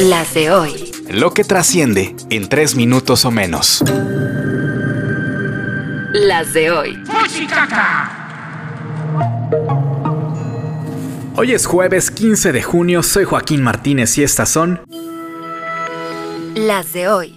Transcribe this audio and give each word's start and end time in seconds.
Las 0.00 0.34
de 0.34 0.50
hoy. 0.50 0.92
Lo 1.10 1.32
que 1.32 1.44
trasciende 1.44 2.14
en 2.30 2.48
tres 2.48 2.74
minutos 2.74 3.24
o 3.24 3.30
menos. 3.30 3.82
Las 6.12 6.52
de 6.52 6.70
hoy. 6.70 7.02
Hoy 11.34 11.52
es 11.52 11.66
jueves 11.66 12.10
15 12.10 12.52
de 12.52 12.62
junio, 12.62 13.02
soy 13.02 13.24
Joaquín 13.24 13.62
Martínez 13.62 14.16
y 14.18 14.22
estas 14.22 14.48
son 14.48 14.80
Las 16.54 16.92
de 16.92 17.08
hoy. 17.08 17.35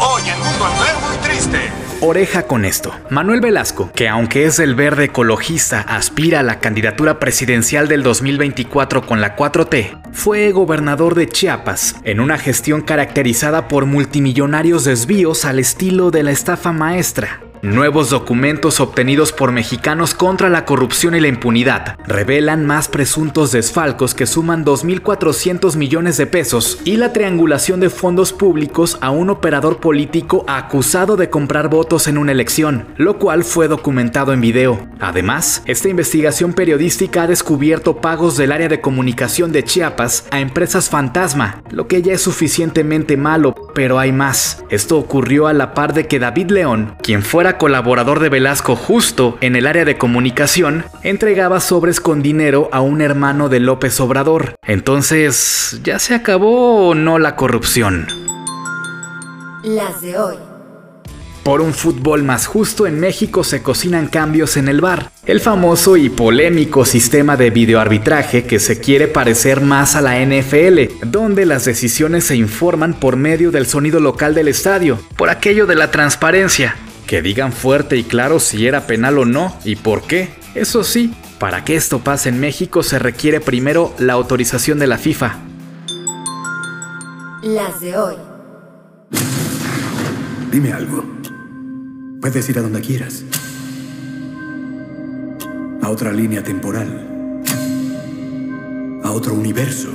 Hoy 0.00 0.22
el 0.28 0.38
mundo 0.38 0.66
es 0.86 1.08
muy 1.08 1.16
triste. 1.28 1.58
Oreja 2.00 2.44
con 2.44 2.64
esto. 2.64 2.94
Manuel 3.10 3.40
Velasco, 3.40 3.90
que 3.92 4.08
aunque 4.08 4.44
es 4.44 4.60
el 4.60 4.76
verde 4.76 5.06
ecologista, 5.06 5.80
aspira 5.80 6.38
a 6.38 6.42
la 6.44 6.60
candidatura 6.60 7.18
presidencial 7.18 7.88
del 7.88 8.04
2024 8.04 9.04
con 9.04 9.20
la 9.20 9.34
4T, 9.34 10.00
fue 10.12 10.52
gobernador 10.52 11.16
de 11.16 11.28
Chiapas 11.28 11.96
en 12.04 12.20
una 12.20 12.38
gestión 12.38 12.82
caracterizada 12.82 13.66
por 13.66 13.86
multimillonarios 13.86 14.84
desvíos 14.84 15.44
al 15.44 15.58
estilo 15.58 16.12
de 16.12 16.22
la 16.22 16.30
estafa 16.30 16.70
maestra. 16.70 17.40
Nuevos 17.62 18.10
documentos 18.10 18.78
obtenidos 18.78 19.32
por 19.32 19.50
mexicanos 19.50 20.14
contra 20.14 20.48
la 20.48 20.64
corrupción 20.64 21.16
y 21.16 21.20
la 21.20 21.26
impunidad 21.26 21.98
revelan 22.06 22.64
más 22.64 22.86
presuntos 22.86 23.50
desfalcos 23.50 24.14
que 24.14 24.26
suman 24.26 24.64
2.400 24.64 25.74
millones 25.76 26.16
de 26.16 26.26
pesos 26.26 26.78
y 26.84 26.96
la 26.98 27.12
triangulación 27.12 27.80
de 27.80 27.90
fondos 27.90 28.32
públicos 28.32 28.96
a 29.00 29.10
un 29.10 29.28
operador 29.28 29.80
político 29.80 30.44
acusado 30.46 31.16
de 31.16 31.30
comprar 31.30 31.68
votos 31.68 32.06
en 32.06 32.16
una 32.16 32.30
elección, 32.30 32.86
lo 32.96 33.18
cual 33.18 33.42
fue 33.42 33.66
documentado 33.66 34.32
en 34.32 34.40
video. 34.40 34.88
Además, 35.00 35.62
esta 35.66 35.88
investigación 35.88 36.52
periodística 36.52 37.22
ha 37.22 37.26
descubierto 37.26 38.00
pagos 38.00 38.36
del 38.36 38.52
área 38.52 38.68
de 38.68 38.80
comunicación 38.80 39.50
de 39.50 39.64
Chiapas 39.64 40.28
a 40.30 40.38
empresas 40.38 40.88
fantasma, 40.88 41.62
lo 41.70 41.88
que 41.88 42.02
ya 42.02 42.12
es 42.12 42.22
suficientemente 42.22 43.16
malo, 43.16 43.54
pero 43.78 44.00
hay 44.00 44.10
más. 44.10 44.64
Esto 44.70 44.98
ocurrió 44.98 45.46
a 45.46 45.52
la 45.52 45.72
par 45.72 45.94
de 45.94 46.08
que 46.08 46.18
David 46.18 46.50
León, 46.50 46.96
quien 47.00 47.22
fuera 47.22 47.58
colaborador 47.58 48.18
de 48.18 48.28
Velasco 48.28 48.74
justo 48.74 49.38
en 49.40 49.54
el 49.54 49.68
área 49.68 49.84
de 49.84 49.96
comunicación, 49.96 50.84
entregaba 51.04 51.60
sobres 51.60 52.00
con 52.00 52.20
dinero 52.20 52.68
a 52.72 52.80
un 52.80 53.00
hermano 53.00 53.48
de 53.48 53.60
López 53.60 54.00
Obrador. 54.00 54.56
Entonces, 54.66 55.80
¿ya 55.84 56.00
se 56.00 56.16
acabó 56.16 56.88
o 56.88 56.96
no 56.96 57.20
la 57.20 57.36
corrupción? 57.36 58.08
Las 59.62 60.00
de 60.00 60.18
hoy. 60.18 60.47
Por 61.48 61.62
un 61.62 61.72
fútbol 61.72 62.24
más 62.24 62.46
justo 62.46 62.86
en 62.86 63.00
México 63.00 63.42
se 63.42 63.62
cocinan 63.62 64.08
cambios 64.08 64.58
en 64.58 64.68
el 64.68 64.82
bar, 64.82 65.10
el 65.24 65.40
famoso 65.40 65.96
y 65.96 66.10
polémico 66.10 66.84
sistema 66.84 67.38
de 67.38 67.48
videoarbitraje 67.48 68.44
que 68.44 68.58
se 68.58 68.80
quiere 68.80 69.08
parecer 69.08 69.62
más 69.62 69.96
a 69.96 70.02
la 70.02 70.20
NFL, 70.20 71.06
donde 71.06 71.46
las 71.46 71.64
decisiones 71.64 72.24
se 72.24 72.36
informan 72.36 72.92
por 72.92 73.16
medio 73.16 73.50
del 73.50 73.64
sonido 73.64 73.98
local 73.98 74.34
del 74.34 74.48
estadio, 74.48 74.98
por 75.16 75.30
aquello 75.30 75.66
de 75.66 75.74
la 75.74 75.90
transparencia 75.90 76.76
que 77.06 77.22
digan 77.22 77.54
fuerte 77.54 77.96
y 77.96 78.04
claro 78.04 78.40
si 78.40 78.66
era 78.66 78.86
penal 78.86 79.16
o 79.16 79.24
no 79.24 79.56
y 79.64 79.76
por 79.76 80.02
qué. 80.02 80.28
Eso 80.54 80.84
sí, 80.84 81.14
para 81.38 81.64
que 81.64 81.76
esto 81.76 82.00
pase 82.00 82.28
en 82.28 82.40
México 82.40 82.82
se 82.82 82.98
requiere 82.98 83.40
primero 83.40 83.94
la 83.98 84.12
autorización 84.12 84.78
de 84.78 84.86
la 84.86 84.98
FIFA. 84.98 85.38
Las 87.42 87.80
de 87.80 87.96
hoy. 87.96 88.16
Dime 90.50 90.72
algo. 90.74 91.18
Puedes 92.20 92.48
ir 92.48 92.58
a 92.58 92.62
donde 92.62 92.80
quieras. 92.80 93.22
A 95.80 95.88
otra 95.88 96.12
línea 96.12 96.42
temporal. 96.42 97.42
A 99.04 99.10
otro 99.12 99.34
universo. 99.34 99.88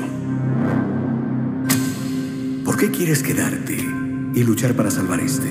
¿Por 2.64 2.78
qué 2.78 2.92
quieres 2.92 3.24
quedarte 3.24 3.78
y 4.34 4.44
luchar 4.44 4.74
para 4.74 4.90
salvar 4.90 5.20
este? 5.20 5.50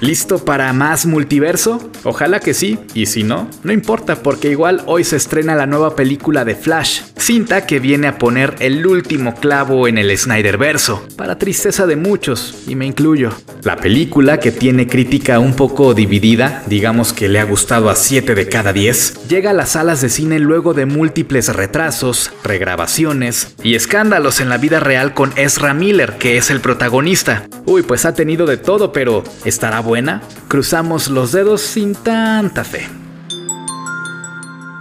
¿Listo 0.00 0.38
para 0.38 0.72
más 0.72 1.06
multiverso? 1.06 1.90
Ojalá 2.04 2.38
que 2.38 2.54
sí, 2.54 2.78
y 2.94 3.06
si 3.06 3.24
no, 3.24 3.50
no 3.64 3.72
importa 3.72 4.22
porque 4.22 4.48
igual 4.48 4.82
hoy 4.86 5.02
se 5.02 5.16
estrena 5.16 5.56
la 5.56 5.66
nueva 5.66 5.96
película 5.96 6.44
de 6.44 6.54
Flash, 6.54 7.00
cinta 7.16 7.66
que 7.66 7.80
viene 7.80 8.06
a 8.06 8.16
poner 8.16 8.54
el 8.60 8.86
último 8.86 9.34
clavo 9.34 9.88
en 9.88 9.98
el 9.98 10.16
Snyderverso, 10.16 11.04
para 11.16 11.36
tristeza 11.36 11.86
de 11.86 11.96
muchos, 11.96 12.62
y 12.68 12.76
me 12.76 12.86
incluyo. 12.86 13.32
La 13.64 13.76
película, 13.76 14.38
que 14.38 14.52
tiene 14.52 14.86
crítica 14.86 15.40
un 15.40 15.54
poco 15.54 15.94
dividida, 15.94 16.62
digamos 16.68 17.12
que 17.12 17.28
le 17.28 17.40
ha 17.40 17.44
gustado 17.44 17.90
a 17.90 17.96
7 17.96 18.36
de 18.36 18.48
cada 18.48 18.72
10, 18.72 19.26
llega 19.28 19.50
a 19.50 19.54
las 19.54 19.70
salas 19.70 20.00
de 20.00 20.10
cine 20.10 20.38
luego 20.38 20.74
de 20.74 20.86
múltiples 20.86 21.52
retrasos, 21.52 22.30
regrabaciones 22.44 23.56
y 23.64 23.74
escándalos 23.74 24.40
en 24.40 24.48
la 24.48 24.58
vida 24.58 24.78
real 24.78 25.12
con 25.12 25.32
Ezra 25.36 25.74
Miller, 25.74 26.18
que 26.18 26.36
es 26.36 26.50
el 26.50 26.60
protagonista. 26.60 27.48
Uy, 27.66 27.82
pues 27.82 28.04
ha 28.04 28.14
tenido 28.14 28.46
de 28.46 28.58
todo, 28.58 28.92
pero 28.92 29.24
¿estará 29.44 29.80
buena? 29.88 30.20
Cruzamos 30.48 31.08
los 31.08 31.32
dedos 31.32 31.62
sin 31.62 31.94
tanta 31.94 32.62
fe. 32.62 32.86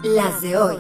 Las 0.03 0.41
de 0.41 0.57
hoy. 0.57 0.75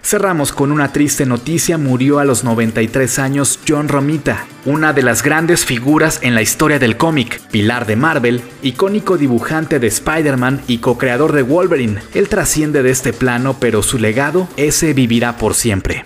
Cerramos 0.00 0.52
con 0.52 0.70
una 0.70 0.92
triste 0.92 1.26
noticia, 1.26 1.76
murió 1.76 2.20
a 2.20 2.24
los 2.24 2.44
93 2.44 3.18
años 3.18 3.58
John 3.66 3.88
Romita, 3.88 4.46
una 4.64 4.92
de 4.92 5.02
las 5.02 5.24
grandes 5.24 5.64
figuras 5.64 6.20
en 6.22 6.36
la 6.36 6.42
historia 6.42 6.78
del 6.78 6.96
cómic, 6.96 7.40
pilar 7.50 7.86
de 7.86 7.96
Marvel, 7.96 8.42
icónico 8.62 9.18
dibujante 9.18 9.80
de 9.80 9.88
Spider-Man 9.88 10.62
y 10.68 10.78
co-creador 10.78 11.32
de 11.32 11.42
Wolverine. 11.42 12.00
Él 12.14 12.28
trasciende 12.28 12.84
de 12.84 12.92
este 12.92 13.12
plano, 13.12 13.56
pero 13.58 13.82
su 13.82 13.98
legado, 13.98 14.46
ese 14.56 14.92
vivirá 14.94 15.36
por 15.36 15.54
siempre. 15.54 16.04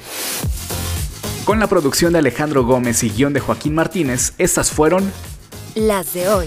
Con 1.44 1.60
la 1.60 1.66
producción 1.66 2.14
de 2.14 2.20
Alejandro 2.20 2.64
Gómez 2.64 3.02
y 3.02 3.10
guion 3.10 3.34
de 3.34 3.40
Joaquín 3.40 3.74
Martínez, 3.74 4.32
estas 4.38 4.70
fueron 4.70 5.12
Las 5.74 6.14
de 6.14 6.26
hoy. 6.26 6.46